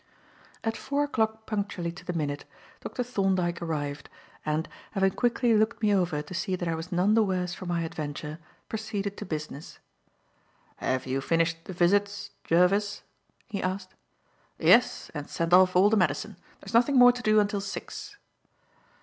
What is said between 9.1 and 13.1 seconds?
to business. "Have you finished the visits, Jervis?"